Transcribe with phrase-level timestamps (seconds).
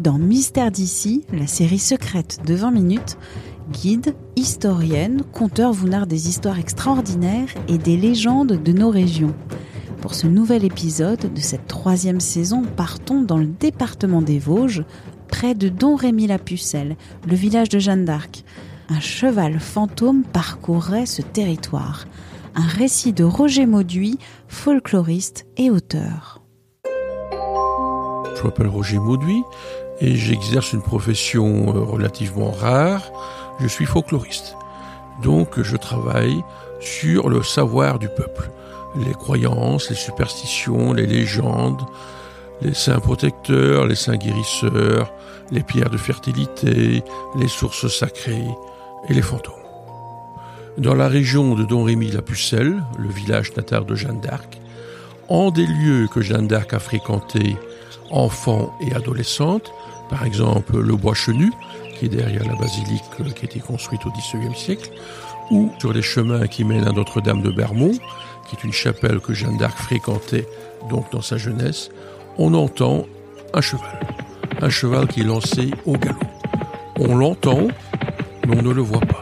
[0.00, 3.18] Dans Mystère d'ici, la série secrète de 20 minutes
[3.70, 9.34] guide, historienne, conteur vous narre des histoires extraordinaires et des légendes de nos régions.
[10.00, 14.84] Pour ce nouvel épisode de cette troisième saison, partons dans le département des Vosges,
[15.28, 16.96] près de Don Rémy la Pucelle,
[17.28, 18.44] le village de Jeanne d'Arc.
[18.88, 22.06] Un cheval fantôme parcourrait ce territoire.
[22.56, 26.40] Un récit de Roger Mauduit, folkloriste et auteur.
[28.40, 29.42] Je m'appelle Roger Mauduit
[30.00, 33.02] et j'exerce une profession euh, relativement rare
[33.60, 34.56] je suis folkloriste.
[35.22, 36.42] Donc je travaille
[36.80, 38.50] sur le savoir du peuple,
[38.96, 41.82] les croyances, les superstitions, les légendes,
[42.62, 45.12] les saints protecteurs, les saints guérisseurs,
[45.50, 47.02] les pierres de fertilité,
[47.36, 48.48] les sources sacrées
[49.08, 49.54] et les fantômes.
[50.78, 54.60] Dans la région de Don Rémy la Pucelle, le village natal de Jeanne d'Arc,
[55.28, 57.56] en des lieux que Jeanne d'Arc a fréquentés
[58.10, 59.72] enfant et adolescente,
[60.10, 61.52] par exemple le bois chenu,
[61.96, 64.90] qui est derrière la basilique euh, qui a été construite au XIXe siècle,
[65.50, 67.92] ou sur les chemins qui mènent à Notre-Dame de Bermont,
[68.46, 70.46] qui est une chapelle que Jeanne d'Arc fréquentait
[70.88, 71.90] donc dans sa jeunesse,
[72.38, 73.06] on entend
[73.54, 74.00] un cheval.
[74.60, 76.18] Un cheval qui est lancé au galop.
[76.98, 77.68] On l'entend,
[78.46, 79.20] mais on ne le voit pas.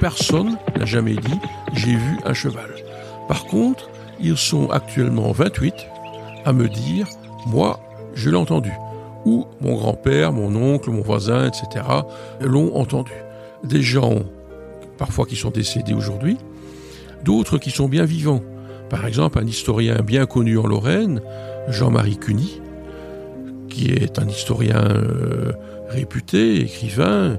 [0.00, 1.38] Personne n'a jamais dit
[1.74, 2.70] j'ai vu un cheval.
[3.28, 5.74] Par contre, ils sont actuellement 28
[6.44, 7.06] à me dire
[7.46, 7.80] moi,
[8.14, 8.72] je l'ai entendu
[9.24, 11.84] où mon grand-père, mon oncle, mon voisin, etc.
[12.40, 13.12] l'ont entendu.
[13.62, 14.20] Des gens,
[14.98, 16.36] parfois qui sont décédés aujourd'hui,
[17.24, 18.42] d'autres qui sont bien vivants.
[18.90, 21.20] Par exemple, un historien bien connu en Lorraine,
[21.68, 22.60] Jean-Marie Cuny,
[23.68, 25.52] qui est un historien euh,
[25.88, 27.38] réputé, écrivain,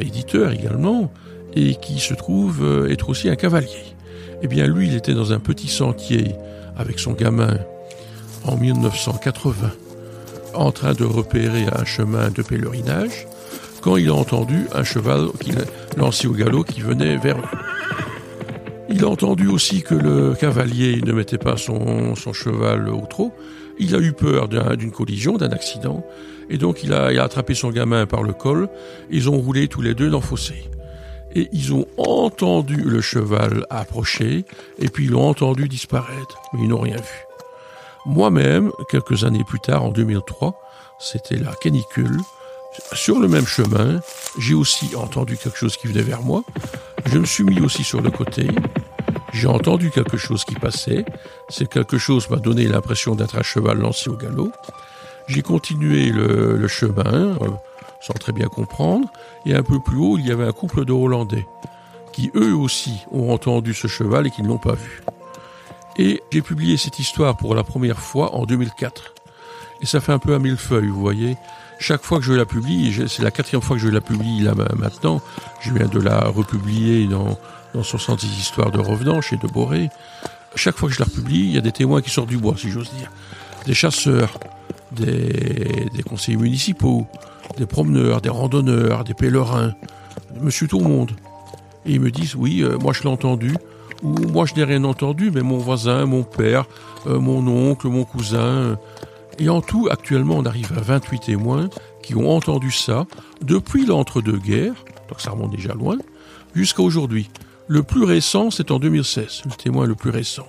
[0.00, 1.12] éditeur également,
[1.54, 3.68] et qui se trouve euh, être aussi un cavalier.
[4.42, 6.34] Eh bien, lui, il était dans un petit sentier
[6.76, 7.58] avec son gamin
[8.44, 9.83] en 1980
[10.54, 13.26] en train de repérer un chemin de pèlerinage
[13.80, 15.28] quand il a entendu un cheval
[15.96, 17.44] lancé au galop qui venait vers lui.
[18.88, 23.32] Il a entendu aussi que le cavalier ne mettait pas son, cheval au trot.
[23.78, 26.04] Il a eu peur d'une collision, d'un accident,
[26.48, 28.68] et donc il a, il a, attrapé son gamin par le col.
[29.10, 30.54] Ils ont roulé tous les deux dans le fossé.
[31.34, 34.44] Et ils ont entendu le cheval approcher,
[34.78, 37.33] et puis ils l'ont entendu disparaître, mais ils n'ont rien vu.
[38.06, 40.60] Moi-même, quelques années plus tard, en 2003,
[40.98, 42.20] c'était la canicule,
[42.92, 44.00] sur le même chemin,
[44.38, 46.42] j'ai aussi entendu quelque chose qui venait vers moi.
[47.06, 48.48] Je me suis mis aussi sur le côté.
[49.32, 51.04] J'ai entendu quelque chose qui passait.
[51.48, 54.52] C'est quelque chose m'a donné l'impression d'être un cheval lancé au galop.
[55.28, 57.48] J'ai continué le, chemin, euh,
[58.00, 59.08] sans très bien comprendre.
[59.46, 61.46] Et un peu plus haut, il y avait un couple de Hollandais
[62.12, 65.02] qui eux aussi ont entendu ce cheval et qui ne l'ont pas vu.
[65.96, 69.14] Et j'ai publié cette histoire pour la première fois en 2004.
[69.80, 71.36] Et ça fait un peu à mille feuilles, vous voyez.
[71.78, 74.54] Chaque fois que je la publie, c'est la quatrième fois que je la publie là
[74.76, 75.20] maintenant,
[75.60, 77.38] je viens de la republier dans,
[77.74, 79.90] dans 70 histoires de revenants chez De Boré.
[80.56, 82.54] Chaque fois que je la republie, il y a des témoins qui sortent du bois,
[82.56, 83.10] si j'ose dire.
[83.66, 84.38] Des chasseurs,
[84.92, 87.06] des, conseillers municipaux,
[87.56, 89.74] des promeneurs, des randonneurs, des pèlerins,
[90.40, 91.12] monsieur tout le monde.
[91.86, 93.54] Et ils me disent, oui, euh, moi je l'ai entendu,
[94.04, 96.66] moi je n'ai rien entendu, mais mon voisin, mon père,
[97.06, 98.38] euh, mon oncle, mon cousin.
[98.38, 98.76] Euh,
[99.38, 101.68] et en tout, actuellement, on arrive à 28 témoins
[102.02, 103.06] qui ont entendu ça
[103.42, 105.96] depuis l'entre-deux-guerres, donc ça remonte déjà loin,
[106.54, 107.30] jusqu'à aujourd'hui.
[107.66, 110.46] Le plus récent, c'est en 2016, le témoin le plus récent.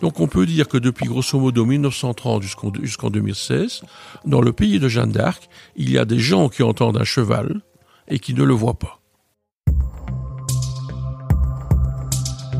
[0.00, 2.42] Donc on peut dire que depuis grosso modo 1930
[2.82, 3.82] jusqu'en 2016,
[4.24, 7.60] dans le pays de Jeanne d'Arc, il y a des gens qui entendent un cheval
[8.08, 8.99] et qui ne le voient pas.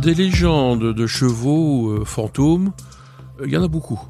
[0.00, 2.73] Des légendes de chevaux euh, fantômes,
[3.38, 4.00] euh, il y en a beaucoup.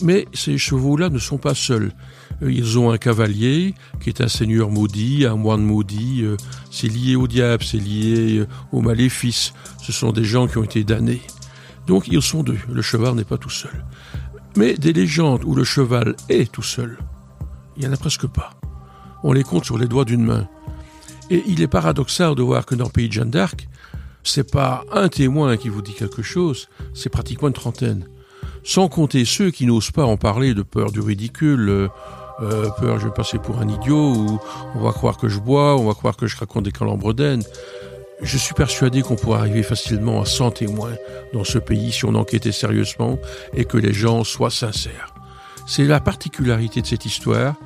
[0.00, 1.92] Mais ces chevaux-là ne sont pas seuls.
[2.40, 6.24] Euh, ils ont un cavalier qui est un seigneur maudit, un moine maudit.
[6.70, 9.52] C'est lié au diable, c'est lié au maléfice.
[9.82, 11.20] Ce sont des gens qui ont été damnés.
[11.86, 12.58] Donc ils sont deux.
[12.70, 13.84] Le cheval n'est pas tout seul.
[14.56, 16.96] Mais des légendes où le cheval est tout seul,
[17.76, 18.54] il n'y en a presque pas.
[19.22, 20.48] On les compte sur les doigts d'une main.
[21.28, 23.68] Et il est paradoxal de voir que dans le pays de Jeanne d'Arc,
[24.24, 28.08] c'est pas un témoin qui vous dit quelque chose, c'est pratiquement une trentaine.
[28.64, 31.88] Sans compter ceux qui n'osent pas en parler de peur du ridicule, euh,
[32.40, 34.40] euh, peur je vais passer pour un idiot, ou
[34.74, 37.42] on va croire que je bois, on va croire que je raconte des calambres d'aine.
[38.22, 40.94] Je suis persuadé qu'on pourrait arriver facilement à 100 témoins
[41.34, 43.18] dans ce pays si on enquêtait sérieusement
[43.52, 45.14] et que les gens soient sincères.
[45.66, 47.56] C'est la particularité de cette histoire,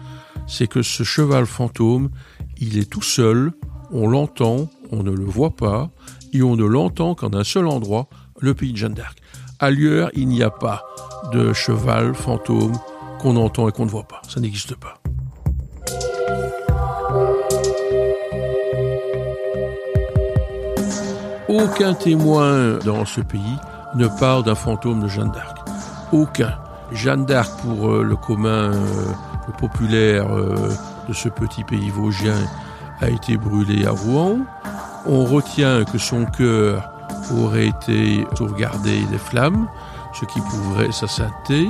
[0.47, 2.11] c'est que ce cheval fantôme,
[2.61, 3.53] il est tout seul,
[3.91, 5.91] on l'entend, on ne le voit pas,
[6.33, 8.09] et on ne l'entend qu'en un seul endroit,
[8.41, 9.19] le pays de Jeanne d'Arc.
[9.59, 10.85] Ailleurs, il n'y a pas
[11.33, 12.79] de cheval fantôme
[13.21, 14.23] qu'on entend et qu'on ne voit pas.
[14.29, 15.01] Ça n'existe pas.
[21.49, 23.57] Aucun témoin dans ce pays
[23.95, 25.59] ne parle d'un fantôme de Jeanne d'Arc.
[26.13, 26.55] Aucun.
[26.93, 29.07] Jeanne d'Arc, pour euh, le commun, euh,
[29.47, 30.71] le populaire euh,
[31.09, 32.37] de ce petit pays vosgien,
[33.01, 34.39] a été brûlée à Rouen.
[35.07, 36.91] On retient que son cœur
[37.37, 39.69] aurait été sauvegardé des flammes,
[40.19, 41.69] ce qui prouverait sa sainteté.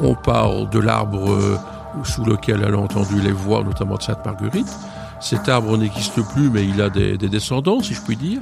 [0.00, 1.58] On parle de l'arbre
[2.04, 4.74] sous lequel elle a entendu les voix, notamment de Sainte Marguerite.
[5.20, 8.40] Cet arbre n'existe plus, mais il a des, des descendants, si je puis dire.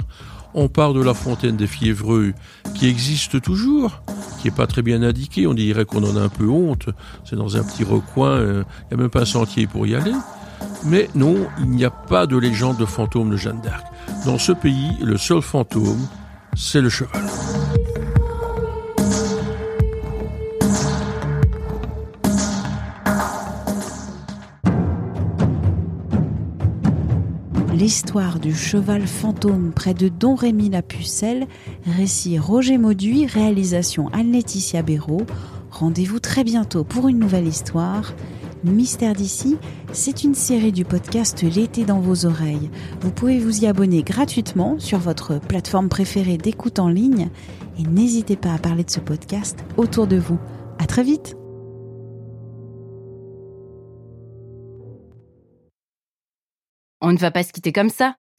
[0.53, 2.33] On parle de la fontaine des fiévreux
[2.73, 4.01] qui existe toujours,
[4.41, 5.47] qui est pas très bien indiquée.
[5.47, 6.89] On dirait qu'on en a un peu honte.
[7.23, 8.31] C'est dans un petit recoin.
[8.31, 10.11] Euh, il n'y a même pas un sentier pour y aller.
[10.83, 13.85] Mais non, il n'y a pas de légende de fantôme de Jeanne d'Arc.
[14.25, 16.07] Dans ce pays, le seul fantôme,
[16.55, 17.23] c'est le cheval.
[27.73, 31.47] L'histoire du cheval fantôme près de Don Rémy la Pucelle,
[31.97, 35.25] récit Roger Mauduit, réalisation Anne-Laetitia Béraud.
[35.71, 38.13] Rendez-vous très bientôt pour une nouvelle histoire.
[38.63, 39.57] Mystère d'ici,
[39.91, 42.69] c'est une série du podcast L'été dans vos oreilles.
[43.01, 47.29] Vous pouvez vous y abonner gratuitement sur votre plateforme préférée d'écoute en ligne
[47.79, 50.39] et n'hésitez pas à parler de ce podcast autour de vous.
[50.77, 51.35] À très vite!
[57.01, 58.15] On ne va pas se quitter comme ça.